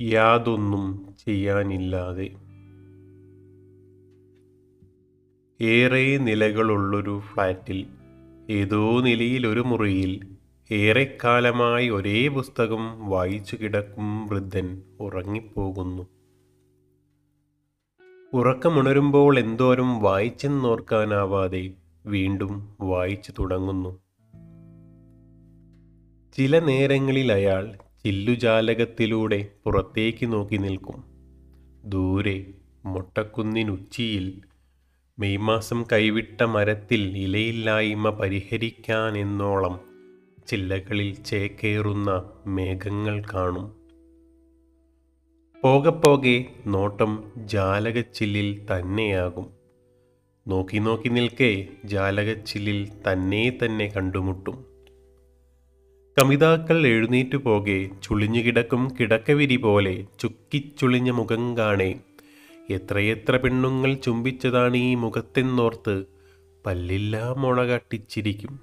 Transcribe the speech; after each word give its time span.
യാതൊന്നും 0.00 1.14
ചെയ്യാനില്ലാതെ. 1.26 2.28
ഏറെ 5.60 6.16
നിലകളുള്ളൊരു 6.16 7.20
ഫ്ലാറ്റിൽ 7.32 7.86
ഏതോ 8.50 9.00
നിലയിൽ 9.00 9.46
ഒരു 9.46 9.60
മുറിയിൽ 9.60 10.26
ഏറെക്കാലമായി 10.70 11.88
ഒരേ 11.88 12.28
പുസ്തകം 12.28 13.08
വായിച്ചു 13.10 13.56
കിടക്കും 13.56 14.26
വൃദ്ധൻ 14.26 14.82
ഉറങ്ങിപ്പോകുന്നു. 15.00 16.02
ഉറക്കമുണരുമ്പോൾ 18.32 19.38
എന്തോരം 19.38 20.00
വായിച്ചെന്നോർക്കാനാവാതെ 20.00 21.70
വീണ്ടും 22.06 22.76
വായിച്ചു 22.80 23.32
തുടങ്ങുന്നു. 23.38 24.00
ചില 26.32 26.58
നേരങ്ങളിൽ 26.58 27.32
അയാൾ 27.32 27.85
ചില്ലുജാലകത്തിലൂടെ 28.06 29.48
പുറത്തേക്ക് 29.64 30.32
നോക്കി 30.32 30.56
നിൽക്കും. 30.56 31.04
ദൂരെ 31.84 32.46
മൊട്ടക്കുന്നിനുച്ചിയിൽ 32.84 34.40
മെയ് 35.18 35.38
മാസം 35.38 35.84
കൈവിട്ട 35.92 36.42
മരത്തിൽ 36.42 37.18
ഇലയില്ലായ്മ 37.18 38.10
പരിഹരിക്കാനെന്നോളം 38.10 39.80
ചില്ലകളിൽ 40.46 41.14
ചേക്കേറുന്ന 41.14 42.30
മേഘങ്ങൾ 42.46 43.22
കാണും. 43.34 43.76
പോകെ 45.62 45.90
പോകെ 45.90 46.46
നോട്ടം 46.66 47.32
ജാലകച്ചില്ലിൽ 47.36 48.66
തന്നെയാകും. 48.70 49.50
നോക്കി 50.48 50.78
നോക്കി 50.78 51.08
നിൽക്കേ 51.08 51.68
ജാലകച്ചില്ലിൽ 51.84 52.88
തന്നെ 53.12 53.58
തന്നെ 53.64 53.86
കണ്ടുമുട്ടും. 53.86 54.75
കമിതാക്കൾ 56.16 56.76
എഴുന്നേറ്റു 56.86 57.36
പോകെ 57.36 57.76
ചുളിഞ്ഞുകിടക്കും 58.04 58.82
കിടക്കവിരി 58.96 59.56
പോലെ 59.56 59.92
ചുക്കിച്ചുളിഞ്ഞ 60.20 61.10
മുഖം 61.10 61.42
കാണേ. 61.58 61.88
എത്രയെത്ര 62.70 63.36
പെണ്ണുങ്ങൾ 63.36 63.90
ചുംബിച്ചതാണ് 63.94 64.78
ഈ 64.86 64.94
മുഖത്തെന്നോർത്ത് 64.94 65.94
പല്ലില്ലാ 66.66 67.34
മുള 67.38 67.58
കട്ടിച്ചിരിക്കും. 67.62 68.54